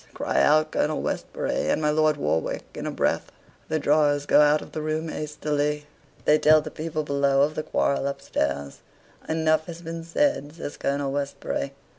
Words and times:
cry 0.15 0.41
out 0.41 0.71
Colonel 0.71 0.99
Westbury 0.99 1.69
and 1.69 1.79
my 1.79 1.91
Lord 1.91 2.17
Warwick 2.17 2.63
in 2.73 2.87
a 2.87 2.91
breath. 2.91 3.31
The 3.69 3.77
drawers 3.77 4.25
go 4.25 4.41
out 4.41 4.63
of 4.63 4.71
the 4.71 4.81
room 4.81 5.09
hastily. 5.09 5.85
They 6.25 6.39
tell 6.39 6.59
the 6.59 6.71
people 6.71 7.03
below 7.03 7.43
of 7.43 7.53
the 7.53 7.61
quarrel 7.61 8.07
up 8.07 8.19
stairs. 8.19 8.79
"Enough 9.29 9.67
has 9.67 9.83
been 9.83 10.03
said," 10.03 10.53
says 10.53 10.75
Colonel 10.77 11.11
Westbury. 11.11 11.73